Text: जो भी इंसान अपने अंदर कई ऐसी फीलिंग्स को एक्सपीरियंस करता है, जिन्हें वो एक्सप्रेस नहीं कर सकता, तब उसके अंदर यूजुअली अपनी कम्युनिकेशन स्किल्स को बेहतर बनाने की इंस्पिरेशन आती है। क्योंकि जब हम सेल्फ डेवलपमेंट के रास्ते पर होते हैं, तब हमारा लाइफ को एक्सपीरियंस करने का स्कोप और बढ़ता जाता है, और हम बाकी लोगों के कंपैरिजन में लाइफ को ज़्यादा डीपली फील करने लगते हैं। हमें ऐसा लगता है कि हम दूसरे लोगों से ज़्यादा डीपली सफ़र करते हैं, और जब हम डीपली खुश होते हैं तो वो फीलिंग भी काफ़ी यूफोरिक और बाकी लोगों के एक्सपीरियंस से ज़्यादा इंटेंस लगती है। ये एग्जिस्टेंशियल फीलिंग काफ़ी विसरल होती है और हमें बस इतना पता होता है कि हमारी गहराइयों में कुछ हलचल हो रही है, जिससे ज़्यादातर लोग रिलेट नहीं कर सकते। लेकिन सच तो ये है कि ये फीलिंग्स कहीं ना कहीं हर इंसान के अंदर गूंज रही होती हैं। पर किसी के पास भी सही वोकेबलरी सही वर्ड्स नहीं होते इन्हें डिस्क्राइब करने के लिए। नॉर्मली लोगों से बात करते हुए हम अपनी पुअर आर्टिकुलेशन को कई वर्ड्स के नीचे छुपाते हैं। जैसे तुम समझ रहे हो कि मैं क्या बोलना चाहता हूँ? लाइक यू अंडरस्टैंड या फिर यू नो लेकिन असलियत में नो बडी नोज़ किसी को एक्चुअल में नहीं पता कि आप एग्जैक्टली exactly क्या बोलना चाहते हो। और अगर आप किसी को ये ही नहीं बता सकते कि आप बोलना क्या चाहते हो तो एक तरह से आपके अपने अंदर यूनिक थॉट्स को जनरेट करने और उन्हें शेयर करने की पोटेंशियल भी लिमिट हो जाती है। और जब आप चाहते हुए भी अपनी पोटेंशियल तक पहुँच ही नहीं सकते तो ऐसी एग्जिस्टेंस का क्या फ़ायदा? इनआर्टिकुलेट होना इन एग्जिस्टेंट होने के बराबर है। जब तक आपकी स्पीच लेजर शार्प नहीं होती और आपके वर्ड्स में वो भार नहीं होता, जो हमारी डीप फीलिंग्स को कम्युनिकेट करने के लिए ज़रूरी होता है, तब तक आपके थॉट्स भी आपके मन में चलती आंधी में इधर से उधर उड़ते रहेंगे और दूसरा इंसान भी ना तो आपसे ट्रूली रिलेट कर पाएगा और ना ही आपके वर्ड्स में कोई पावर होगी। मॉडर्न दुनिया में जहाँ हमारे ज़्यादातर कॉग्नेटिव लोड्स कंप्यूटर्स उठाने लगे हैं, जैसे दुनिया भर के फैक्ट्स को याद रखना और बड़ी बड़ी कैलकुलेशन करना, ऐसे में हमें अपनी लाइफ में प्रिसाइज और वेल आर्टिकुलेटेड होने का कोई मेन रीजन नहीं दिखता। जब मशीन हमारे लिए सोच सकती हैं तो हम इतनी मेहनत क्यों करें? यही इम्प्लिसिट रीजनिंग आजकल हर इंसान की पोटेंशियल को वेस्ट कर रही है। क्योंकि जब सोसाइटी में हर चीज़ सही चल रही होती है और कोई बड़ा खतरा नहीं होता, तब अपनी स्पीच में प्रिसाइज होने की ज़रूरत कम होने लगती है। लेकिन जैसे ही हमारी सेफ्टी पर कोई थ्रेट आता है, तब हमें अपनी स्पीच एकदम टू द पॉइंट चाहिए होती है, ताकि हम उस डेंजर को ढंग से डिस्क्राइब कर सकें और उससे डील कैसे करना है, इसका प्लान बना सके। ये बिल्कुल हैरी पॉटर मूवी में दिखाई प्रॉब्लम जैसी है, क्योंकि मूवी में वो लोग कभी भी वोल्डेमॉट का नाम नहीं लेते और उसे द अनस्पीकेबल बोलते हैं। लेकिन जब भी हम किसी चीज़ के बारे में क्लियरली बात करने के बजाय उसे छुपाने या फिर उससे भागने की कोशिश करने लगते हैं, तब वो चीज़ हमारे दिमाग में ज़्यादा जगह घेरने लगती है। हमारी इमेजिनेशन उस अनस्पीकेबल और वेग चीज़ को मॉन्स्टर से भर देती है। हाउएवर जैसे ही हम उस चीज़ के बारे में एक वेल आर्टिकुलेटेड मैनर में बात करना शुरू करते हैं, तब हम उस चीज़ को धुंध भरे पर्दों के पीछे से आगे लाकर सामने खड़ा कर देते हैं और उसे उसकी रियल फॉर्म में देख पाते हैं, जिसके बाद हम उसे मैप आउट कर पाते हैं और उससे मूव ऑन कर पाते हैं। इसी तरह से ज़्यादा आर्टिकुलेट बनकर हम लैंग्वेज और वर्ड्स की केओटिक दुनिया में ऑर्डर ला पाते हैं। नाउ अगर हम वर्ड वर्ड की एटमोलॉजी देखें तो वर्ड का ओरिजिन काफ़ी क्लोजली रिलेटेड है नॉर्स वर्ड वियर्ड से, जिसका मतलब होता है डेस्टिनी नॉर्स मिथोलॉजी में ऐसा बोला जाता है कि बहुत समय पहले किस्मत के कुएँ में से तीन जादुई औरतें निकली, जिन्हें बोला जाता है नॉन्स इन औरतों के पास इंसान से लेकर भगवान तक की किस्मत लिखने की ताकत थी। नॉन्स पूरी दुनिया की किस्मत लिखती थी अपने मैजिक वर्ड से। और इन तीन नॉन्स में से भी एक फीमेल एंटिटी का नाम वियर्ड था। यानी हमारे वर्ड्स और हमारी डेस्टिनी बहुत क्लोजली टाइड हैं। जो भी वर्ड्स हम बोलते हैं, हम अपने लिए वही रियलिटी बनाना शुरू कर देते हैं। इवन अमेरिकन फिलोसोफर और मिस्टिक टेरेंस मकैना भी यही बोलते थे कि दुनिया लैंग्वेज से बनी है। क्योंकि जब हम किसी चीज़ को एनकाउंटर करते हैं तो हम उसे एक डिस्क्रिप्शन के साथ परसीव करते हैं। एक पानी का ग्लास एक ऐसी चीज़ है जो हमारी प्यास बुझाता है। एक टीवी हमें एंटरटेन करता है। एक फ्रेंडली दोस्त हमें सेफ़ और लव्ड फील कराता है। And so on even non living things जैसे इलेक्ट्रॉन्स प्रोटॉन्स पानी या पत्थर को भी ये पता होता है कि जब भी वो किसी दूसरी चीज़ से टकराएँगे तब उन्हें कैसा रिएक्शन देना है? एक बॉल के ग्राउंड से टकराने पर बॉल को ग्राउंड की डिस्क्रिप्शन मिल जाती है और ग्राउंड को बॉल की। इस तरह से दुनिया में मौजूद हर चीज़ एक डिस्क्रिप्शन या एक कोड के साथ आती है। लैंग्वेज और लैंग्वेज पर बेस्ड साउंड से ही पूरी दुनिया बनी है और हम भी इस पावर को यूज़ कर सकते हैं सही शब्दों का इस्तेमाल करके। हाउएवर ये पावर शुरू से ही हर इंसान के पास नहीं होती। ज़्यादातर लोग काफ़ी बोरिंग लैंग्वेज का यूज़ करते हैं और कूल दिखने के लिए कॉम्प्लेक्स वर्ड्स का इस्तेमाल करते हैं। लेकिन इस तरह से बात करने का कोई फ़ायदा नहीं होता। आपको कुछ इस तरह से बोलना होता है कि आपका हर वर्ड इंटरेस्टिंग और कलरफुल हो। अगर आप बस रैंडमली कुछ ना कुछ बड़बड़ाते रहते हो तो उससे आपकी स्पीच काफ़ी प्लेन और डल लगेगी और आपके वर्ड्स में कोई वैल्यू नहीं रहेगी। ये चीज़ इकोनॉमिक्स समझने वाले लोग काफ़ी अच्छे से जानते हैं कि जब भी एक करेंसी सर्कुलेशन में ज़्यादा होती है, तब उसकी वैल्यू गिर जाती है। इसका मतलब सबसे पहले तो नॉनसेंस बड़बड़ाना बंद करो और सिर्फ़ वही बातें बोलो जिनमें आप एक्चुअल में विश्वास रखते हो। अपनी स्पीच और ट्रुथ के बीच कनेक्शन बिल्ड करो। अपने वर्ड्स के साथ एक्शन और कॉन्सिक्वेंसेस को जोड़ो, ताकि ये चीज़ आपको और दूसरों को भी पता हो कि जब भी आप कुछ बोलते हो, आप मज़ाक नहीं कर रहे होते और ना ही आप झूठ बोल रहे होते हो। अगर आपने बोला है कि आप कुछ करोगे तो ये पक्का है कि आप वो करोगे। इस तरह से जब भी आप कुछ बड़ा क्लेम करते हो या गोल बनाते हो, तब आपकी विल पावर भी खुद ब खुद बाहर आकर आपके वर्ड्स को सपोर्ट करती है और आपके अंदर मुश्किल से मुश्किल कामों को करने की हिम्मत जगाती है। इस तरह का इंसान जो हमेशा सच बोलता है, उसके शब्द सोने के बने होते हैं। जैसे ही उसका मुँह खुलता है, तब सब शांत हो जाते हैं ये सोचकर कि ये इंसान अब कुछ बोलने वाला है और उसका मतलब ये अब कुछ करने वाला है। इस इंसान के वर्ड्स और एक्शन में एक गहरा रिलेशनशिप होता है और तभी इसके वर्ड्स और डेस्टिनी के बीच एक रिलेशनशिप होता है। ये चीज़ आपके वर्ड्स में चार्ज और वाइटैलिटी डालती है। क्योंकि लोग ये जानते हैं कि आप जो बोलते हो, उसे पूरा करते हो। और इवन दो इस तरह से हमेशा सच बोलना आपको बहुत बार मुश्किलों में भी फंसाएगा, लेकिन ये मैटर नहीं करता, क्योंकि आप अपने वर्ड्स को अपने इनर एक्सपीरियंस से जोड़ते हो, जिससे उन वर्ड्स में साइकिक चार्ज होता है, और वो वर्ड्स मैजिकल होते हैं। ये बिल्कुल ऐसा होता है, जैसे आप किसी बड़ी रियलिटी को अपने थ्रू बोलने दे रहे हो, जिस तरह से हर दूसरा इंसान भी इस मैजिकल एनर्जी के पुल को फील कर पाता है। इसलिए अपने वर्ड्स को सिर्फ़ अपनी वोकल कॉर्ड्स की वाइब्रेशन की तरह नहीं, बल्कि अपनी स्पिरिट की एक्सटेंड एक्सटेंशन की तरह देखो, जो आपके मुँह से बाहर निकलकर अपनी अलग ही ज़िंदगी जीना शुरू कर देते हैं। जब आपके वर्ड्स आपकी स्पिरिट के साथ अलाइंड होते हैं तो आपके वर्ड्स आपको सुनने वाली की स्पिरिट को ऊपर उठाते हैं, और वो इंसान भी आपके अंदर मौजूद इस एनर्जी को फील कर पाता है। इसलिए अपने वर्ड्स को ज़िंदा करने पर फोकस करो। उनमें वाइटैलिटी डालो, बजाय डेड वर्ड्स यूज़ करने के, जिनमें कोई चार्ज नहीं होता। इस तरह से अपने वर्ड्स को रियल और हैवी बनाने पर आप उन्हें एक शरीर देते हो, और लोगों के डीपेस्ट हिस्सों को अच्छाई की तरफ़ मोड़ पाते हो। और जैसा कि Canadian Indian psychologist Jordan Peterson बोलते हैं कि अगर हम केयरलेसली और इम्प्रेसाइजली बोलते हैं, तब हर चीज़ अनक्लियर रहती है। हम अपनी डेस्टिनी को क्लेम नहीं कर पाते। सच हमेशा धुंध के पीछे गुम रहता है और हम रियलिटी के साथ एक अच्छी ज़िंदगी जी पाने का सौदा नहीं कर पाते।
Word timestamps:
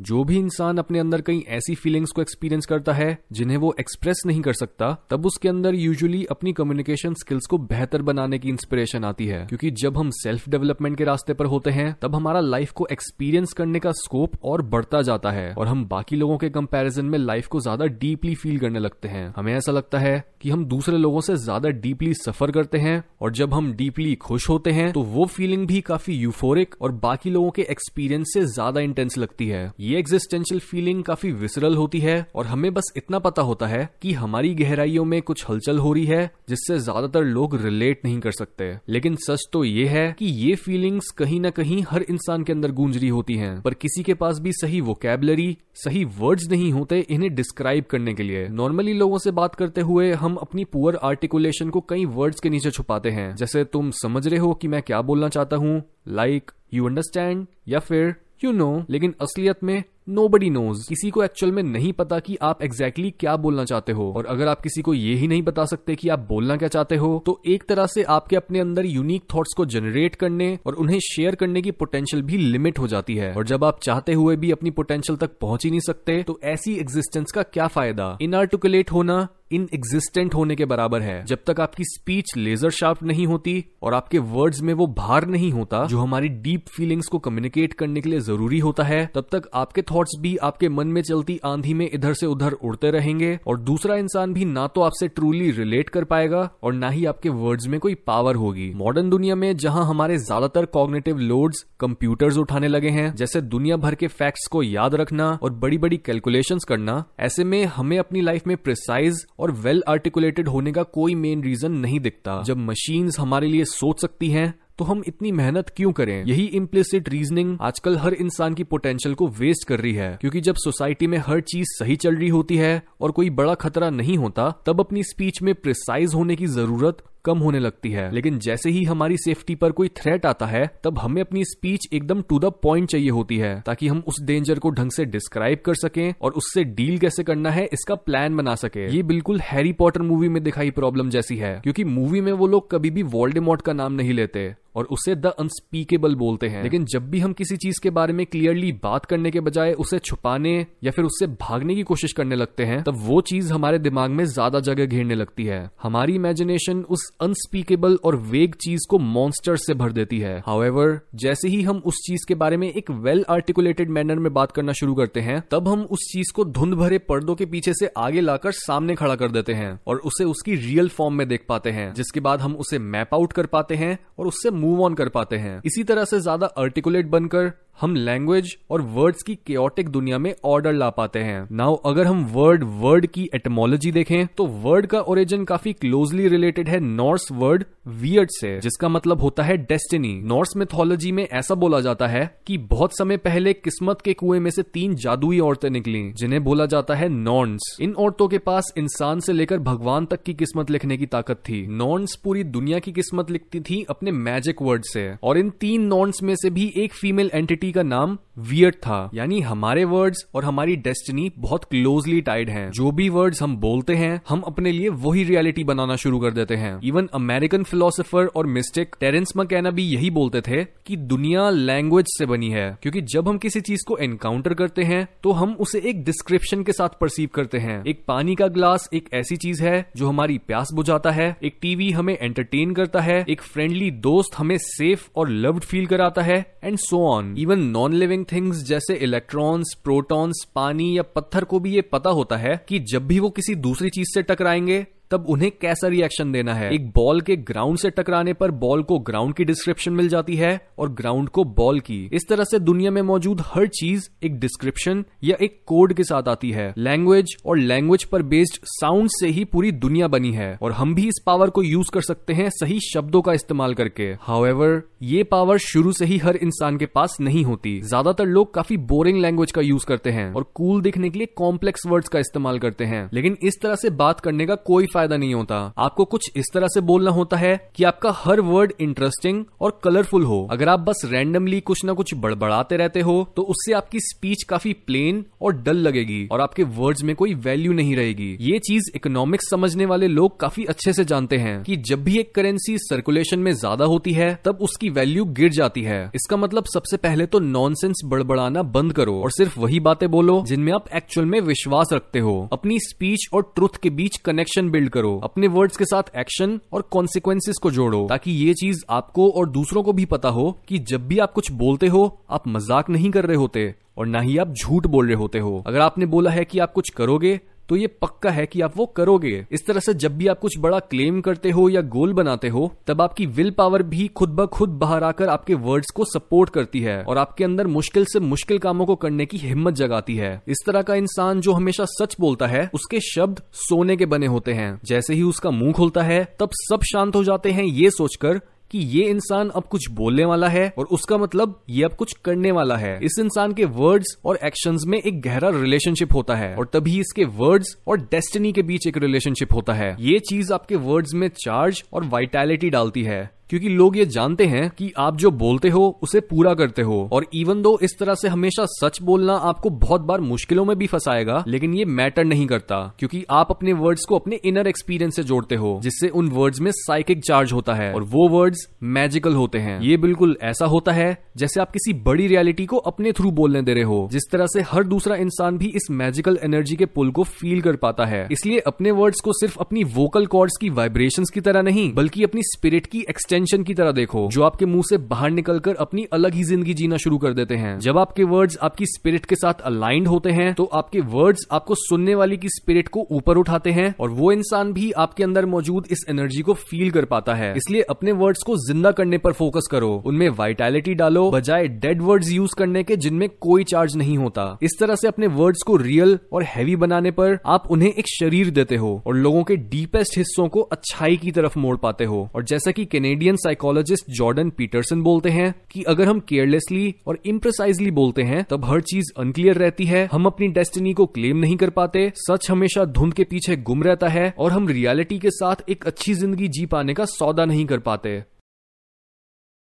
जो 0.00 0.22
भी 0.24 0.36
इंसान 0.36 0.78
अपने 0.78 0.98
अंदर 0.98 1.20
कई 1.20 1.44
ऐसी 1.50 1.74
फीलिंग्स 1.74 2.10
को 2.10 2.22
एक्सपीरियंस 2.22 2.66
करता 2.66 2.92
है, 2.92 3.18
जिन्हें 3.32 3.56
वो 3.56 3.74
एक्सप्रेस 3.80 4.22
नहीं 4.26 4.40
कर 4.42 4.52
सकता, 4.54 4.92
तब 5.10 5.26
उसके 5.26 5.48
अंदर 5.48 5.74
यूजुअली 5.74 6.24
अपनी 6.30 6.52
कम्युनिकेशन 6.52 7.14
स्किल्स 7.14 7.46
को 7.46 7.58
बेहतर 7.60 8.02
बनाने 8.02 8.38
की 8.38 8.48
इंस्पिरेशन 8.48 9.04
आती 9.04 9.26
है। 9.26 9.44
क्योंकि 9.46 9.70
जब 9.72 9.98
हम 9.98 10.10
सेल्फ 10.14 10.48
डेवलपमेंट 10.48 10.96
के 10.98 11.04
रास्ते 11.04 11.34
पर 11.34 11.46
होते 11.46 11.70
हैं, 11.70 11.94
तब 12.02 12.14
हमारा 12.14 12.40
लाइफ 12.40 12.72
को 12.72 12.86
एक्सपीरियंस 12.92 13.52
करने 13.52 13.78
का 13.78 13.92
स्कोप 13.94 14.36
और 14.44 14.62
बढ़ता 14.64 15.02
जाता 15.02 15.30
है, 15.30 15.52
और 15.54 15.68
हम 15.68 15.84
बाकी 15.88 16.16
लोगों 16.16 16.38
के 16.38 16.50
कंपैरिजन 16.50 17.04
में 17.04 17.18
लाइफ 17.18 17.46
को 17.46 17.60
ज़्यादा 17.60 17.86
डीपली 17.96 18.34
फील 18.34 18.58
करने 18.58 18.78
लगते 18.78 19.08
हैं। 19.08 19.26
हमें 19.36 19.52
ऐसा 19.54 19.72
लगता 19.72 19.98
है 19.98 20.22
कि 20.40 20.50
हम 20.50 20.64
दूसरे 20.66 20.98
लोगों 20.98 21.20
से 21.20 21.36
ज़्यादा 21.38 21.68
डीपली 21.80 22.12
सफ़र 22.16 22.50
करते 22.50 22.78
हैं, 22.78 23.02
और 23.20 23.32
जब 23.32 23.54
हम 23.54 23.72
डीपली 23.74 24.14
खुश 24.18 24.48
होते 24.48 24.70
हैं 24.70 24.90
तो 24.92 25.02
वो 25.02 25.24
फीलिंग 25.26 25.66
भी 25.66 25.80
काफ़ी 25.82 26.14
यूफोरिक 26.14 26.74
और 26.80 26.92
बाकी 27.00 27.30
लोगों 27.30 27.50
के 27.50 27.62
एक्सपीरियंस 27.70 28.32
से 28.34 28.44
ज़्यादा 28.46 28.80
इंटेंस 28.80 29.18
लगती 29.18 29.46
है। 29.48 29.70
ये 29.80 29.89
एग्जिस्टेंशियल 29.96 30.60
फीलिंग 30.60 31.02
काफ़ी 31.04 31.30
विसरल 31.32 31.76
होती 31.76 31.98
है 32.00 32.26
और 32.34 32.46
हमें 32.46 32.72
बस 32.74 32.92
इतना 32.96 33.18
पता 33.18 33.42
होता 33.42 33.66
है 33.66 33.88
कि 34.02 34.12
हमारी 34.12 34.54
गहराइयों 34.54 35.04
में 35.04 35.20
कुछ 35.22 35.44
हलचल 35.48 35.78
हो 35.78 35.92
रही 35.92 36.04
है, 36.04 36.30
जिससे 36.48 36.78
ज़्यादातर 36.78 37.24
लोग 37.24 37.56
रिलेट 37.62 38.04
नहीं 38.04 38.18
कर 38.20 38.30
सकते। 38.30 38.72
लेकिन 38.88 39.16
सच 39.20 39.48
तो 39.52 39.64
ये 39.64 39.86
है 39.86 40.10
कि 40.18 40.26
ये 40.26 40.54
फीलिंग्स 40.56 41.10
कहीं 41.10 41.40
ना 41.40 41.50
कहीं 41.50 41.82
हर 41.90 42.02
इंसान 42.02 42.44
के 42.44 42.52
अंदर 42.52 42.72
गूंज 42.72 42.96
रही 42.96 43.08
होती 43.08 43.34
हैं। 43.34 43.60
पर 43.62 43.74
किसी 43.76 44.02
के 44.02 44.14
पास 44.14 44.38
भी 44.38 44.52
सही 44.52 44.80
वोकेबलरी 44.80 45.56
सही 45.74 46.04
वर्ड्स 46.18 46.48
नहीं 46.50 46.70
होते 46.72 46.98
इन्हें 47.00 47.34
डिस्क्राइब 47.34 47.84
करने 47.90 48.14
के 48.14 48.22
लिए। 48.22 48.46
नॉर्मली 48.50 48.92
लोगों 48.92 49.18
से 49.18 49.30
बात 49.30 49.54
करते 49.54 49.80
हुए 49.80 50.12
हम 50.12 50.34
अपनी 50.36 50.64
पुअर 50.64 50.96
आर्टिकुलेशन 51.02 51.70
को 51.70 51.80
कई 51.80 52.04
वर्ड्स 52.06 52.40
के 52.40 52.50
नीचे 52.50 52.70
छुपाते 52.70 53.10
हैं। 53.10 53.34
जैसे 53.36 53.64
तुम 53.64 53.90
समझ 53.96 54.26
रहे 54.26 54.38
हो 54.38 54.52
कि 54.54 54.68
मैं 54.68 54.82
क्या 54.82 55.00
बोलना 55.02 55.28
चाहता 55.28 55.56
हूँ? 55.56 55.82
लाइक 56.08 56.50
यू 56.74 56.86
अंडरस्टैंड 56.86 57.46
या 57.68 57.78
फिर 57.78 58.14
यू 58.44 58.52
नो 58.52 58.84
लेकिन 58.90 59.14
असलियत 59.20 59.64
में 59.64 59.82
नो 60.08 60.28
बडी 60.28 60.48
नोज़ 60.50 60.88
किसी 60.88 61.10
को 61.10 61.22
एक्चुअल 61.22 61.52
में 61.52 61.62
नहीं 61.62 61.92
पता 61.92 62.18
कि 62.18 62.36
आप 62.42 62.62
एग्जैक्टली 62.62 63.02
exactly 63.02 63.20
क्या 63.20 63.36
बोलना 63.36 63.64
चाहते 63.64 63.92
हो। 63.92 64.12
और 64.16 64.26
अगर 64.26 64.48
आप 64.48 64.60
किसी 64.60 64.82
को 64.82 64.94
ये 64.94 65.14
ही 65.14 65.28
नहीं 65.28 65.42
बता 65.42 65.64
सकते 65.64 65.94
कि 65.96 66.08
आप 66.08 66.18
बोलना 66.18 66.56
क्या 66.56 66.68
चाहते 66.68 66.96
हो 66.96 67.22
तो 67.26 67.40
एक 67.46 67.64
तरह 67.68 67.86
से 67.86 68.02
आपके 68.02 68.36
अपने 68.36 68.60
अंदर 68.60 68.86
यूनिक 68.86 69.22
थॉट्स 69.34 69.54
को 69.56 69.64
जनरेट 69.64 70.14
करने 70.14 70.58
और 70.66 70.74
उन्हें 70.74 70.98
शेयर 71.00 71.34
करने 71.34 71.62
की 71.62 71.70
पोटेंशियल 71.70 72.22
भी 72.22 72.36
लिमिट 72.36 72.78
हो 72.78 72.86
जाती 72.86 73.16
है। 73.16 73.32
और 73.34 73.44
जब 73.44 73.64
आप 73.64 73.80
चाहते 73.82 74.12
हुए 74.12 74.36
भी 74.36 74.50
अपनी 74.50 74.70
पोटेंशियल 74.70 75.16
तक 75.16 75.30
पहुँच 75.40 75.64
ही 75.64 75.70
नहीं 75.70 75.80
सकते 75.80 76.22
तो 76.22 76.38
ऐसी 76.44 76.74
एग्जिस्टेंस 76.74 77.32
का 77.32 77.42
क्या 77.42 77.66
फ़ायदा? 77.66 78.16
इनआर्टिकुलेट 78.22 78.92
होना 78.92 79.28
इन 79.50 79.68
एग्जिस्टेंट 79.74 80.34
होने 80.34 80.56
के 80.56 80.64
बराबर 80.64 81.02
है। 81.02 81.24
जब 81.26 81.38
तक 81.46 81.60
आपकी 81.60 81.84
स्पीच 81.86 82.36
लेजर 82.36 82.70
शार्प 82.72 83.02
नहीं 83.02 83.26
होती 83.26 83.64
और 83.82 83.94
आपके 83.94 84.18
वर्ड्स 84.18 84.60
में 84.60 84.72
वो 84.74 84.86
भार 84.88 85.26
नहीं 85.28 85.50
होता, 85.52 85.84
जो 85.86 85.98
हमारी 85.98 86.28
डीप 86.28 86.68
फीलिंग्स 86.68 87.06
को 87.06 87.18
कम्युनिकेट 87.20 87.72
करने 87.74 88.00
के 88.00 88.08
लिए 88.08 88.20
ज़रूरी 88.20 88.58
होता 88.58 88.84
है, 88.84 89.04
तब 89.14 89.26
तक 89.32 89.48
आपके 89.54 89.82
थॉट्स 89.84 90.18
भी 90.20 90.36
आपके 90.38 90.68
मन 90.70 90.86
में 90.88 91.00
चलती 91.02 91.38
आंधी 91.44 91.74
में 91.74 91.88
इधर 91.88 92.14
से 92.14 92.26
उधर 92.26 92.52
उड़ते 92.54 92.90
रहेंगे 92.90 93.38
और 93.46 93.58
दूसरा 93.60 93.96
इंसान 93.96 94.32
भी 94.34 94.44
ना 94.44 94.66
तो 94.66 94.80
आपसे 94.80 95.08
ट्रूली 95.10 95.50
रिलेट 95.52 95.88
कर 95.88 96.04
पाएगा 96.04 96.48
और 96.62 96.72
ना 96.74 96.88
ही 96.90 97.04
आपके 97.06 97.28
वर्ड्स 97.30 97.66
में 97.66 97.78
कोई 97.80 97.94
पावर 98.06 98.36
होगी। 98.36 98.70
मॉडर्न 98.76 99.10
दुनिया 99.10 99.34
में 99.34 99.56
जहाँ 99.56 99.84
हमारे 99.86 100.18
ज़्यादातर 100.18 100.64
कॉग्नेटिव 100.68 101.18
लोड्स 101.18 101.64
कंप्यूटर्स 101.80 102.36
उठाने 102.38 102.68
लगे 102.68 102.88
हैं, 102.90 103.14
जैसे 103.14 103.40
दुनिया 103.42 103.76
भर 103.78 103.94
के 103.94 104.06
फैक्ट्स 104.08 104.46
को 104.46 104.62
याद 104.62 104.94
रखना 104.94 105.28
और 105.42 105.52
बड़ी 105.52 105.78
बड़ी 105.78 105.96
कैलकुलेशन 105.98 106.58
करना, 106.68 107.04
ऐसे 107.20 107.44
में 107.44 107.64
हमें 107.66 107.98
अपनी 107.98 108.20
लाइफ 108.20 108.46
में 108.46 108.56
प्रिसाइज 108.58 109.26
और 109.40 109.50
वेल 109.50 109.82
आर्टिकुलेटेड 109.88 110.48
होने 110.48 110.72
का 110.72 110.82
कोई 110.82 111.14
मेन 111.14 111.42
रीजन 111.42 111.72
नहीं 111.72 112.00
दिखता। 112.00 112.42
जब 112.46 112.56
मशीन 112.56 113.10
हमारे 113.18 113.46
लिए 113.46 113.64
सोच 113.64 114.00
सकती 114.00 114.30
हैं 114.30 114.54
तो 114.78 114.84
हम 114.84 115.02
इतनी 115.06 115.30
मेहनत 115.32 115.68
क्यों 115.68 115.90
करें? 115.92 116.24
यही 116.24 116.44
इम्प्लिसिट 116.44 117.08
रीजनिंग 117.08 117.56
आजकल 117.60 117.96
हर 117.96 118.14
इंसान 118.14 118.54
की 118.54 118.64
पोटेंशियल 118.64 119.14
को 119.14 119.26
वेस्ट 119.28 119.66
कर 119.68 119.80
रही 119.80 119.92
है। 119.92 120.16
क्योंकि 120.20 120.40
जब 120.40 120.54
सोसाइटी 120.54 121.06
में 121.06 121.18
हर 121.18 121.40
चीज़ 121.40 121.66
सही 121.78 121.96
चल 121.96 122.16
रही 122.16 122.28
होती 122.28 122.56
है 122.56 122.82
और 123.00 123.10
कोई 123.10 123.30
बड़ा 123.30 123.54
खतरा 123.54 123.90
नहीं 123.90 124.16
होता, 124.16 124.50
तब 124.66 124.80
अपनी 124.80 125.02
स्पीच 125.02 125.42
में 125.42 125.54
प्रिसाइज 125.54 126.14
होने 126.14 126.36
की 126.36 126.46
ज़रूरत 126.46 127.04
कम 127.24 127.38
होने 127.38 127.58
लगती 127.58 127.90
है। 127.90 128.10
लेकिन 128.12 128.38
जैसे 128.38 128.70
ही 128.70 128.84
हमारी 128.84 129.16
सेफ्टी 129.16 129.54
पर 129.54 129.72
कोई 129.72 129.88
थ्रेट 129.96 130.26
आता 130.26 130.46
है, 130.46 130.64
तब 130.84 130.98
हमें 130.98 131.20
अपनी 131.22 131.44
स्पीच 131.44 131.88
एकदम 131.92 132.22
टू 132.22 132.38
द 132.38 132.52
पॉइंट 132.62 132.88
चाहिए 132.88 133.10
होती 133.10 133.36
है, 133.36 133.60
ताकि 133.60 133.88
हम 133.88 134.02
उस 134.06 134.22
डेंजर 134.22 134.58
को 134.58 134.70
ढंग 134.70 134.90
से 134.90 135.04
डिस्क्राइब 135.06 135.58
कर 135.64 135.74
सकें 135.76 136.12
और 136.22 136.32
उससे 136.32 136.64
डील 136.64 136.98
कैसे 136.98 137.22
करना 137.22 137.50
है, 137.50 137.68
इसका 137.72 137.94
प्लान 137.96 138.36
बना 138.36 138.54
सके। 138.54 138.86
ये 138.86 139.02
बिल्कुल 139.02 139.40
हैरी 139.42 139.72
पॉटर 139.74 140.02
मूवी 140.02 140.28
में 140.28 140.42
दिखाई 140.42 140.70
प्रॉब्लम 140.70 141.10
जैसी 141.10 141.36
है, 141.36 141.58
क्योंकि 141.62 141.84
मूवी 141.86 142.20
में 142.20 142.32
वो 142.32 142.46
लोग 142.46 142.70
कभी 142.70 142.90
भी 142.90 143.02
वोल्डेमॉट 143.10 143.62
का 143.62 143.72
नाम 143.72 143.92
नहीं 143.92 144.12
लेते 144.12 144.52
और 144.76 144.84
उसे 144.86 145.14
द 145.14 145.26
अनस्पीकेबल 145.40 146.14
बोलते 146.14 146.48
हैं। 146.48 146.62
लेकिन 146.62 146.84
जब 146.84 147.08
भी 147.10 147.20
हम 147.20 147.32
किसी 147.32 147.56
चीज़ 147.56 147.80
के 147.82 147.90
बारे 147.90 148.12
में 148.12 148.24
क्लियरली 148.26 148.70
बात 148.82 149.06
करने 149.06 149.30
के 149.30 149.40
बजाय 149.40 149.72
उसे 149.74 149.98
छुपाने 150.00 150.54
या 150.84 150.90
फिर 150.90 151.04
उससे 151.04 151.26
भागने 151.40 151.74
की 151.74 151.82
कोशिश 151.82 152.12
करने 152.12 152.36
लगते 152.36 152.64
हैं, 152.64 152.82
तब 152.82 152.98
वो 152.98 153.20
चीज़ 153.22 153.52
हमारे 153.52 153.78
दिमाग 153.78 154.10
में 154.10 154.24
ज़्यादा 154.26 154.60
जगह 154.60 154.86
घेरने 154.86 155.14
लगती 155.14 155.44
है। 155.44 155.68
हमारी 155.82 156.14
इमेजिनेशन 156.14 156.82
उस 156.82 157.09
अनस्पीकेबल 157.20 157.98
और 158.04 158.16
वेग 158.26 158.54
चीज़ 158.56 158.86
को 158.90 158.98
मॉन्स्टर 158.98 159.56
से 159.56 159.74
भर 159.74 159.92
देती 159.92 160.18
है। 160.18 160.38
हाउएवर 160.46 160.98
जैसे 161.14 161.48
ही 161.48 161.62
हम 161.62 161.82
उस 161.86 161.96
चीज़ 162.06 162.26
के 162.28 162.34
बारे 162.34 162.56
में 162.56 162.68
एक 162.68 162.90
वेल 162.90 163.24
आर्टिकुलेटेड 163.30 163.90
मैनर 163.90 164.18
में 164.18 164.32
बात 164.34 164.52
करना 164.52 164.72
शुरू 164.72 164.94
करते 164.94 165.20
हैं, 165.20 165.42
तब 165.50 165.68
हम 165.68 165.82
उस 165.82 166.08
चीज़ 166.12 166.32
को 166.32 166.44
धुंध 166.46 166.74
भरे 166.74 166.98
पर्दों 167.00 167.34
के 167.34 167.46
पीछे 167.46 167.74
से 167.74 167.90
आगे 167.98 168.20
लाकर 168.20 168.52
सामने 168.54 168.94
खड़ा 168.94 169.14
कर 169.16 169.30
देते 169.30 169.54
हैं 169.54 169.78
और 169.86 170.00
उसे 170.00 170.24
उसकी 170.24 170.54
रियल 170.56 170.88
फॉर्म 170.90 171.14
में 171.14 171.26
देख 171.28 171.44
पाते 171.48 171.70
हैं, 171.70 171.92
जिसके 171.94 172.20
बाद 172.20 172.40
हम 172.40 172.54
उसे 172.56 172.78
मैप 172.80 173.14
आउट 173.14 173.32
कर 173.32 173.46
पाते 173.46 173.74
हैं 173.74 173.98
और 174.18 174.26
उससे 174.26 174.50
मूव 174.52 174.82
ऑन 174.84 174.94
कर 174.94 175.08
पाते 175.08 175.36
हैं। 175.36 175.60
इसी 175.64 175.84
तरह 175.84 176.04
से 176.04 176.20
ज़्यादा 176.20 176.46
आर्टिकुलेट 176.58 177.06
बनकर 177.08 177.52
हम 177.80 177.94
लैंग्वेज 177.96 178.56
और 178.70 178.82
वर्ड्स 178.94 179.22
की 179.22 179.34
केओटिक 179.46 179.88
दुनिया 179.88 180.18
में 180.18 180.34
ऑर्डर 180.44 180.72
ला 180.72 180.88
पाते 180.90 181.18
हैं। 181.18 181.46
नाउ 181.52 181.74
अगर 181.86 182.06
हम 182.06 182.24
वर्ड 182.24 182.64
वर्ड 182.80 183.06
की 183.06 183.28
एटमोलॉजी 183.34 183.92
देखें 183.92 184.26
तो 184.26 184.46
वर्ड 184.46 184.86
का 184.86 185.00
ओरिजिन 185.00 185.44
काफ़ी 185.44 185.72
क्लोजली 185.72 186.28
रिलेटेड 186.28 186.68
है 186.68 186.80
नॉर्स 186.80 187.26
वर्ड 187.32 187.64
वियर्ड 187.90 188.28
से, 188.30 188.58
जिसका 188.60 188.88
मतलब 188.88 189.20
होता 189.20 189.42
है 189.42 189.56
डेस्टिनी 189.58 190.12
नॉर्स 190.24 190.56
मिथोलॉजी 190.56 191.12
में 191.12 191.22
ऐसा 191.24 191.54
बोला 191.54 191.80
जाता 191.80 192.06
है 192.06 192.24
कि 192.46 192.58
बहुत 192.58 192.96
समय 192.98 193.16
पहले 193.16 193.52
किस्मत 193.52 194.00
के 194.00 194.12
कुएँ 194.12 194.40
में 194.40 194.50
से 194.50 194.62
तीन 194.64 194.94
जादुई 194.94 195.38
औरतें 195.38 195.68
निकली, 195.70 196.02
जिन्हें 196.12 196.42
बोला 196.44 196.66
जाता 196.66 196.94
है 196.94 197.08
नॉन्स 197.08 197.76
इन 197.80 197.94
औरतों 197.94 198.28
के 198.28 198.38
पास 198.40 198.72
इंसान 198.78 199.20
से 199.20 199.32
लेकर 199.32 199.58
भगवान 199.60 200.06
तक 200.06 200.22
की 200.22 200.34
किस्मत 200.34 200.70
लिखने 200.70 200.96
की 200.96 201.06
ताकत 201.06 201.42
थी। 201.48 201.66
नॉन्स 201.68 202.16
पूरी 202.16 202.44
दुनिया 202.50 202.78
की 202.78 202.92
किस्मत 202.92 203.30
लिखती 203.30 203.60
थी 203.60 203.82
अपने 203.90 204.12
मैजिक 204.12 204.62
वर्ड 204.62 204.84
से। 204.84 205.10
और 205.22 205.38
इन 205.38 205.50
तीन 205.60 205.86
नॉन्स 205.86 206.22
में 206.22 206.34
से 206.36 206.50
भी 206.50 206.72
एक 206.76 206.92
फीमेल 206.92 207.30
एंटिटी 207.34 207.69
का 207.72 207.82
नाम 207.82 208.18
वियर्ड 208.38 208.74
था। 208.74 209.10
यानी 209.14 209.40
हमारे 209.40 209.84
वर्ड्स 209.84 210.26
और 210.34 210.44
हमारी 210.44 210.76
डेस्टिनी 210.76 211.32
बहुत 211.38 211.64
क्लोजली 211.64 212.20
टाइड 212.20 212.50
हैं। 212.50 212.70
जो 212.70 212.90
भी 212.90 213.08
वर्ड्स 213.08 213.42
हम 213.42 213.56
बोलते 213.56 213.94
हैं, 213.94 214.22
हम 214.28 214.40
अपने 214.40 214.72
लिए 214.72 214.88
वही 214.88 215.24
रियलिटी 215.24 215.64
बनाना 215.64 215.96
शुरू 215.96 216.18
कर 216.18 216.30
देते 216.30 216.54
हैं। 216.54 216.80
इवन 216.84 217.08
अमेरिकन 217.14 217.62
फिलोसोफर 217.62 218.26
और 218.26 218.46
मिस्टिक 218.46 218.96
टेरेंस 219.00 219.32
मकैना 219.36 219.70
भी 219.70 219.82
यही 219.82 220.10
बोलते 220.10 220.40
थे 220.40 220.64
कि 220.64 220.96
दुनिया 220.96 221.50
लैंग्वेज 221.50 222.06
से 222.08 222.26
बनी 222.26 222.50
है। 222.50 222.78
क्योंकि 222.82 223.00
जब 223.00 223.28
हम 223.28 223.38
किसी 223.38 223.60
चीज़ 223.60 223.80
को 223.88 223.96
एनकाउंटर 223.96 224.54
करते 224.54 224.82
हैं 224.82 225.08
तो 225.22 225.32
हम 225.32 225.52
उसे 225.52 225.80
एक 225.80 226.04
डिस्क्रिप्शन 226.04 226.62
के 226.62 226.72
साथ 226.72 226.88
परसीव 227.00 227.28
करते 227.34 227.58
हैं। 227.58 227.84
एक 227.84 228.04
पानी 228.08 228.34
का 228.34 228.46
ग्लास 228.46 228.88
एक 228.94 229.08
ऐसी 229.12 229.36
चीज़ 229.36 229.62
है 229.62 229.90
जो 229.96 230.08
हमारी 230.08 230.38
प्यास 230.38 230.68
बुझाता 230.74 231.10
है। 231.10 231.36
एक 231.42 231.58
टीवी 231.62 231.90
हमें 231.90 232.18
एंटरटेन 232.20 232.74
करता 232.74 233.00
है। 233.00 233.24
एक 233.28 233.42
फ्रेंडली 233.42 233.90
दोस्त 233.90 234.38
हमें 234.38 234.56
सेफ़ 234.58 235.08
और 235.16 235.30
लव्ड 235.30 235.62
फील 235.62 235.86
कराता 235.86 236.22
है। 236.22 236.54
And 236.64 236.76
so 236.76 237.06
on 237.06 237.34
even 237.50 237.62
non 237.62 237.92
living 237.92 238.24
things 238.32 238.56
जैसे 238.64 238.94
इलेक्ट्रॉन्स 238.94 239.74
प्रोटॉन्स 239.84 240.44
पानी 240.54 240.98
या 240.98 241.02
पत्थर 241.14 241.44
को 241.44 241.58
भी 241.60 241.74
ये 241.74 241.80
पता 241.82 242.10
होता 242.10 242.36
है 242.36 242.56
कि 242.68 242.78
जब 242.78 243.06
भी 243.06 243.18
वो 243.20 243.30
किसी 243.30 243.54
दूसरी 243.54 243.90
चीज़ 243.90 244.08
से 244.14 244.22
टकराएँगे 244.22 244.86
तब 245.10 245.26
उन्हें 245.28 245.50
कैसा 245.50 245.88
रिएक्शन 245.88 246.32
देना 246.32 246.54
है? 246.54 246.72
एक 246.74 246.90
बॉल 246.90 247.20
के 247.20 247.36
ग्राउंड 247.36 247.78
से 247.78 247.90
टकराने 247.90 248.32
पर 248.32 248.50
बॉल 248.50 248.82
को 248.82 248.98
ग्राउंड 248.98 249.34
की 249.34 249.44
डिस्क्रिप्शन 249.44 249.92
मिल 249.92 250.08
जाती 250.08 250.36
है 250.36 250.60
और 250.78 250.92
ग्राउंड 250.92 251.28
को 251.28 251.44
बॉल 251.44 251.80
की। 251.80 251.98
इस 252.12 252.28
तरह 252.28 252.44
से 252.44 252.58
दुनिया 252.58 252.90
में 252.90 253.00
मौजूद 253.02 253.42
हर 253.46 253.66
चीज़ 253.66 254.08
एक 254.24 254.38
डिस्क्रिप्शन 254.40 255.04
या 255.24 255.36
एक 255.40 255.60
कोड 255.66 255.92
के 255.92 256.04
साथ 256.04 256.28
आती 256.28 256.50
है। 256.50 256.72
लैंग्वेज 256.78 257.36
और 257.46 257.58
लैंग्वेज 257.58 258.04
पर 258.04 258.22
बेस्ड 258.22 258.58
साउंड 258.64 259.08
से 259.10 259.28
ही 259.28 259.44
पूरी 259.44 259.72
दुनिया 259.72 260.08
बनी 260.08 260.32
है 260.32 260.56
और 260.62 260.72
हम 260.72 260.94
भी 260.94 261.08
इस 261.08 261.22
पावर 261.26 261.50
को 261.50 261.62
यूज़ 261.62 261.90
कर 261.90 262.00
सकते 262.00 262.32
हैं 262.32 262.48
सही 262.50 262.78
शब्दों 262.82 263.22
का 263.22 263.32
इस्तेमाल 263.32 263.74
करके। 263.74 264.12
हाउएवर 264.20 264.82
ये 265.02 265.22
पावर 265.24 265.58
शुरू 265.58 265.92
से 265.92 266.04
ही 266.04 266.16
हर 266.18 266.36
इंसान 266.36 266.76
के 266.78 266.86
पास 266.86 267.16
नहीं 267.20 267.44
होती। 267.44 267.80
ज़्यादातर 267.80 268.26
लोग 268.26 268.52
काफ़ी 268.54 268.76
बोरिंग 268.76 269.18
लैंग्वेज 269.18 269.52
का 269.52 269.60
यूज़ 269.60 269.86
करते 269.86 270.10
हैं 270.10 270.32
और 270.32 270.50
कूल 270.54 270.80
दिखने 270.82 271.10
के 271.10 271.18
लिए 271.18 271.28
कॉम्प्लेक्स 271.36 271.86
वर्ड्स 271.86 272.08
का 272.08 272.18
इस्तेमाल 272.18 272.58
करते 272.58 272.84
हैं। 272.84 273.08
लेकिन 273.12 273.36
इस 273.42 273.60
तरह 273.62 273.74
से 273.74 273.90
बात 273.90 274.20
करने 274.20 274.46
का 274.46 274.54
कोई 274.54 274.86
फ़ायदा 274.86 274.99
नहीं 275.08 275.34
होता। 275.34 275.56
आपको 275.78 276.04
कुछ 276.06 276.30
इस 276.36 276.50
तरह 276.54 276.66
से 276.66 276.80
बोलना 276.82 277.10
होता 277.10 277.36
है 277.36 277.56
कि 277.76 277.84
आपका 277.84 278.10
हर 278.16 278.40
वर्ड 278.42 278.72
इंटरेस्टिंग 278.80 279.44
और 279.60 279.78
कलरफुल 279.84 280.24
हो। 280.24 280.46
अगर 280.50 280.68
आप 280.68 280.80
बस 280.80 281.02
रैंडमली 281.06 281.60
कुछ 281.62 281.84
ना 281.84 281.92
कुछ 281.92 282.14
बड़बड़ाते 282.16 282.76
रहते 282.76 283.00
हो 283.00 283.16
तो 283.36 283.42
उससे 283.44 283.72
आपकी 283.72 284.00
स्पीच 284.02 284.42
काफ़ी 284.44 284.72
प्लेन 284.86 285.24
और 285.42 285.56
डल 285.62 285.76
लगेगी 285.78 286.26
और 286.32 286.40
आपके 286.40 286.62
वर्ड्स 286.76 287.02
में 287.02 287.14
कोई 287.16 287.34
वैल्यू 287.40 287.72
नहीं 287.72 287.96
रहेगी। 287.96 288.36
ये 288.42 288.58
चीज़ 288.60 288.90
इकोनॉमिक्स 288.96 289.50
समझने 289.50 289.86
वाले 289.86 290.08
लोग 290.08 290.38
काफ़ी 290.40 290.64
अच्छे 290.66 290.92
से 290.92 291.04
जानते 291.04 291.36
हैं 291.38 291.62
कि 291.62 291.76
जब 291.78 292.04
भी 292.04 292.18
एक 292.18 292.34
करेंसी 292.34 292.76
सर्कुलेशन 292.80 293.38
में 293.38 293.52
ज़्यादा 293.52 293.84
होती 293.84 294.12
है, 294.12 294.34
तब 294.44 294.58
उसकी 294.62 294.90
वैल्यू 294.90 295.24
गिर 295.32 295.50
जाती 295.52 295.82
है। 295.82 296.00
इसका 296.14 296.36
मतलब 296.36 296.64
सबसे 296.64 296.96
पहले 296.98 297.26
तो 297.26 297.38
नॉनसेंस 297.40 298.00
बड़बड़ाना 298.06 298.62
बंद 298.70 298.92
करो 298.92 299.20
और 299.22 299.30
सिर्फ़ 299.30 299.58
वही 299.60 299.80
बातें 299.80 300.10
बोलो 300.10 300.42
जिनमें 300.46 300.72
आप 300.72 300.88
एक्चुअल 300.94 301.26
में 301.26 301.40
विश्वास 301.42 301.88
रखते 301.92 302.18
हो। 302.18 302.48
अपनी 302.52 302.78
स्पीच 302.80 303.28
और 303.34 303.42
ट्रुथ 303.56 303.76
के 303.82 303.90
बीच 303.92 304.16
कनेक्शन 304.24 304.70
बिल्ड 304.70 304.89
करो। 304.90 305.18
अपने 305.24 305.48
वर्ड्स 305.48 305.76
के 305.76 305.84
साथ 305.84 306.16
एक्शन 306.16 306.58
और 306.72 306.82
कॉन्सिक्वेंसेस 306.82 307.58
को 307.62 307.70
जोड़ो, 307.70 308.06
ताकि 308.08 308.32
ये 308.32 308.54
चीज़ 308.54 308.84
आपको 308.90 309.30
और 309.30 309.48
दूसरों 309.48 309.82
को 309.82 309.92
भी 309.92 310.04
पता 310.04 310.28
हो 310.28 310.50
कि 310.68 310.78
जब 310.78 311.06
भी 311.08 311.18
आप 311.18 311.32
कुछ 311.32 311.52
बोलते 311.52 311.86
हो, 311.86 312.20
आप 312.30 312.48
मज़ाक 312.48 312.90
नहीं 312.90 313.10
कर 313.10 313.26
रहे 313.26 313.36
होते 313.36 313.74
और 313.98 314.06
ना 314.06 314.20
ही 314.20 314.36
आप 314.38 314.54
झूठ 314.54 314.86
बोल 314.86 315.06
रहे 315.06 315.16
होते 315.16 315.38
हो। 315.38 315.62
अगर 315.66 315.80
आपने 315.80 316.06
बोला 316.06 316.30
है 316.30 316.44
कि 316.44 316.58
आप 316.58 316.72
कुछ 316.72 316.90
करोगे 316.90 317.40
तो 317.70 317.76
ये 317.76 317.86
पक्का 317.86 318.30
है 318.30 318.46
कि 318.46 318.60
आप 318.60 318.72
वो 318.76 318.86
करोगे। 318.86 319.46
इस 319.52 319.66
तरह 319.66 319.80
से 319.80 319.94
जब 319.94 320.16
भी 320.16 320.26
आप 320.26 320.38
कुछ 320.38 320.58
बड़ा 320.58 320.78
क्लेम 320.78 321.20
करते 321.20 321.50
हो 321.50 321.68
या 321.68 321.80
गोल 321.80 322.12
बनाते 322.12 322.48
हो, 322.48 322.74
तब 322.86 323.02
आपकी 323.02 323.26
विल 323.26 323.50
पावर 323.50 323.82
भी 323.82 324.08
खुद 324.08 324.28
ब 324.28 324.46
खुद 324.46 324.68
बाहर 324.68 325.04
आकर 325.04 325.28
आपके 325.28 325.54
वर्ड्स 325.54 325.90
को 325.90 326.04
सपोर्ट 326.04 326.50
करती 326.50 326.80
है 326.80 327.02
और 327.02 327.18
आपके 327.18 327.44
अंदर 327.44 327.66
मुश्किल 327.66 328.04
से 328.04 328.20
मुश्किल 328.20 328.58
कामों 328.58 328.86
को 328.86 328.96
करने 328.96 329.26
की 329.26 329.36
हिम्मत 329.36 329.74
जगाती 329.74 330.16
है। 330.16 330.42
इस 330.48 330.56
तरह 330.66 330.82
का 330.82 330.94
इंसान 330.94 331.40
जो 331.40 331.52
हमेशा 331.52 331.84
सच 331.84 332.16
बोलता 332.20 332.46
है, 332.46 332.70
उसके 332.74 333.00
शब्द 333.00 333.42
सोने 333.52 333.96
के 333.96 334.06
बने 334.06 334.26
होते 334.26 334.52
हैं। 334.52 334.80
जैसे 334.84 335.14
ही 335.14 335.22
उसका 335.22 335.50
मुँह 335.50 335.72
खुलता 335.72 336.02
है, 336.02 336.24
तब 336.40 336.50
सब 336.52 336.82
शांत 336.82 337.16
हो 337.16 337.24
जाते 337.24 337.50
हैं 337.50 337.64
ये 337.64 337.90
सोचकर 337.90 338.40
कि 338.70 338.78
ये 338.78 339.04
इंसान 339.04 339.48
अब 339.48 339.64
कुछ 339.64 339.88
बोलने 339.90 340.24
वाला 340.24 340.48
है 340.48 340.72
और 340.78 340.84
उसका 340.84 341.18
मतलब 341.18 341.60
ये 341.68 341.84
अब 341.84 341.94
कुछ 341.94 342.12
करने 342.24 342.52
वाला 342.52 342.76
है। 342.76 342.98
इस 343.02 343.16
इंसान 343.20 343.52
के 343.52 343.64
वर्ड्स 343.64 344.16
और 344.24 344.38
एक्शन 344.44 344.78
में 344.86 344.98
एक 344.98 345.20
गहरा 345.20 345.48
रिलेशनशिप 345.50 346.14
होता 346.14 346.34
है 346.34 346.54
और 346.56 346.70
तभी 346.72 346.98
इसके 347.00 347.24
वर्ड्स 347.24 347.76
और 347.86 348.00
डेस्टिनी 348.00 348.52
के 348.52 348.62
बीच 348.62 348.86
एक 348.86 348.96
रिलेशनशिप 348.96 349.54
होता 349.54 349.72
है। 349.72 349.96
ये 350.00 350.18
चीज़ 350.18 350.52
आपके 350.52 350.76
वर्ड्स 350.76 351.14
में 351.14 351.28
चार्ज 351.28 351.84
और 351.92 352.04
वाइटैलिटी 352.04 352.70
डालती 352.70 353.02
है। 353.02 353.39
क्योंकि 353.50 353.68
लोग 353.68 353.96
ये 353.96 354.06
जानते 354.06 354.46
हैं 354.46 354.70
कि 354.70 354.92
आप 354.98 355.16
जो 355.16 355.30
बोलते 355.30 355.68
हो, 355.68 355.98
उसे 356.02 356.20
पूरा 356.20 356.54
करते 356.54 356.82
हो। 356.82 357.08
और 357.12 357.26
इवन 357.34 357.62
दो 357.62 357.78
इस 357.82 357.98
तरह 357.98 358.14
से 358.14 358.28
हमेशा 358.28 358.64
सच 358.66 359.02
बोलना 359.02 359.34
आपको 359.34 359.70
बहुत 359.70 360.00
बार 360.00 360.20
मुश्किलों 360.20 360.64
में 360.64 360.78
भी 360.78 360.86
फंसाएगा, 360.86 361.44
लेकिन 361.48 361.74
ये 361.74 361.84
मैटर 361.84 362.24
नहीं 362.24 362.46
करता, 362.46 362.94
क्योंकि 362.98 363.24
आप 363.30 363.46
अपने 363.50 363.72
वर्ड्स 363.72 364.04
को 364.04 364.18
अपने 364.18 364.36
इनर 364.36 364.66
एक्सपीरियंस 364.66 365.16
से 365.16 365.22
जोड़ते 365.22 365.54
हो, 365.54 365.80
जिससे 365.82 366.08
उन 366.08 366.28
वर्ड्स 366.28 366.60
में 366.60 366.70
साइकिक 366.74 367.24
चार्ज 367.24 367.52
होता 367.52 367.74
है, 367.74 367.92
और 367.94 368.02
वो 368.02 368.28
वर्ड्स 368.28 368.68
मैजिकल 368.82 369.34
होते 369.34 369.58
हैं। 369.58 369.80
ये 369.80 369.96
बिल्कुल 369.96 370.36
ऐसा 370.42 370.66
होता 370.66 370.92
है, 370.92 371.24
जैसे 371.36 371.60
आप 371.60 371.70
किसी 371.70 371.92
बड़ी 371.92 372.26
रियलिटी 372.26 372.66
को 372.66 372.76
अपने 372.76 373.12
थ्रू 373.12 373.30
बोलने 373.30 373.62
दे 373.62 373.74
रहे 373.74 373.84
हो, 373.84 374.08
जिस 374.12 374.30
तरह 374.32 374.46
से 374.46 374.60
हर 374.60 374.84
दूसरा 374.84 375.16
इंसान 375.16 375.58
भी 375.58 375.66
इस 375.66 375.90
मैजिकल 375.90 376.38
एनर्जी 376.42 376.76
के 376.76 376.86
पुल 376.86 377.10
को 377.10 377.22
फील 377.22 377.60
कर 377.60 377.76
पाता 377.76 378.04
है। 378.04 378.28
इसलिए 378.32 378.58
अपने 378.58 378.90
वर्ड्स 378.90 379.20
को 379.20 379.32
सिर्फ़ 379.32 379.58
अपनी 379.60 379.84
वोकल 379.84 380.26
कॉर्ड्स 380.26 380.56
की 380.60 380.70
वाइब्रेशन 380.70 381.24
की 381.34 381.40
तरह 381.40 381.62
नहीं, 381.62 381.92
बल्कि 381.94 382.24
अपनी 382.24 382.42
स्पिरिट 382.42 382.86
की 382.86 383.00
एक्सटेंड 383.00 383.38
एक्सटेंशन 383.40 383.64
की 383.64 383.74
तरह 383.74 383.92
देखो, 383.92 384.28
जो 384.28 384.42
आपके 384.42 384.66
मुँह 384.66 384.82
से 384.88 384.96
बाहर 385.08 385.30
निकलकर 385.30 385.74
अपनी 385.76 386.04
अलग 386.12 386.34
ही 386.34 386.42
ज़िंदगी 386.44 386.74
जीना 386.74 386.96
शुरू 386.96 387.18
कर 387.18 387.32
देते 387.34 387.56
हैं। 387.56 387.78
जब 387.80 387.98
आपके 387.98 388.24
वर्ड्स 388.24 388.58
आपकी 388.62 388.86
स्पिरिट 388.86 389.26
के 389.26 389.34
साथ 389.34 389.60
अलाइंड 389.62 390.08
होते 390.08 390.30
हैं 390.30 390.52
तो 390.54 390.64
आपके 390.74 391.00
वर्ड्स 391.10 391.46
आपको 391.52 391.74
सुनने 391.76 392.14
वाली 392.14 392.36
की 392.36 392.48
स्पिरिट 392.50 392.88
को 392.88 393.06
ऊपर 393.12 393.36
उठाते 393.36 393.70
हैं, 393.70 393.94
और 394.00 394.10
वो 394.10 394.32
इंसान 394.32 394.72
भी 394.72 394.90
आपके 394.98 395.24
अंदर 395.24 395.46
मौजूद 395.46 395.86
इस 395.90 396.04
एनर्जी 396.08 396.42
को 396.42 396.54
फील 396.54 396.90
कर 396.90 397.04
पाता 397.06 397.34
है। 397.34 397.52
इसलिए 397.56 397.82
अपने 397.90 398.12
वर्ड्स 398.14 398.42
को 398.42 398.56
ज़िंदा 398.58 398.90
करने 398.92 399.18
पर 399.18 399.32
फोकस 399.32 399.68
करो। 399.70 399.90
उनमें 400.06 400.28
वाइटैलिटी 400.30 400.94
डालो, 400.94 401.30
बजाय 401.30 401.68
डेड 401.68 402.02
वर्ड्स 402.02 402.32
यूज़ 402.32 402.54
करने 402.58 402.82
के, 402.82 402.96
जिनमें 402.98 403.28
कोई 403.40 403.64
चार्ज 403.64 403.96
नहीं 403.96 404.16
होता। 404.18 404.46
इस 404.62 404.78
तरह 404.80 404.94
से 404.94 405.08
अपने 405.08 405.26
वर्ड्स 405.38 405.62
को 405.62 405.76
रियल 405.78 406.18
और 406.32 406.42
हैवी 406.46 406.76
बनाने 406.76 407.10
पर 407.12 407.38
आप 407.46 407.70
उन्हें 407.70 407.90
एक 407.90 408.06
शरीर 408.10 408.50
देते 408.50 408.76
हो, 408.76 409.00
और 409.06 409.16
लोगों 409.16 409.42
के 409.44 409.56
डीपेस्ट 409.56 410.18
हिस्सों 410.18 410.48
को 410.48 410.60
अच्छाई 410.72 411.16
की 411.16 411.30
तरफ़ 411.30 411.58
मोड़ 411.58 411.76
पाते 411.78 412.04
हो। 412.04 412.28
और 412.34 412.44
जैसा 412.44 412.70
कि 412.70 412.84
Canadian 412.86 413.29
Indian 413.30 413.36
psychologist 413.38 414.10
Jordan 414.10 414.48
Peterson 414.50 415.02
बोलते 415.02 415.30
हैं 415.30 415.54
कि 415.70 415.82
अगर 415.82 416.08
हम 416.08 416.20
केयरलेसली 416.20 416.94
और 417.06 417.18
इम्प्रेसाइजली 417.26 417.90
बोलते 417.90 418.22
हैं, 418.22 418.44
तब 418.50 418.64
हर 418.64 418.80
चीज़ 418.82 419.12
अनक्लियर 419.18 419.56
रहती 419.56 419.84
है। 419.84 420.08
हम 420.12 420.26
अपनी 420.26 420.48
डेस्टिनी 420.48 420.92
को 420.92 421.06
क्लेम 421.08 421.36
नहीं 421.36 421.56
कर 421.56 421.70
पाते। 421.70 422.10
सच 422.16 422.50
हमेशा 422.50 422.84
धुंध 422.86 423.14
के 423.14 423.24
पीछे 423.24 423.56
गुम 423.58 423.82
रहता 423.82 424.08
है 424.08 424.32
और 424.38 424.52
हम 424.52 424.68
रियलिटी 424.68 425.18
के 425.18 425.30
साथ 425.30 425.68
एक 425.68 425.86
अच्छी 425.86 426.14
ज़िंदगी 426.14 426.48
जी 426.48 426.66
पाने 426.66 426.94
का 426.94 427.04
सौदा 427.06 427.44
नहीं 427.44 427.66
कर 427.66 427.78
पाते। 427.80 428.22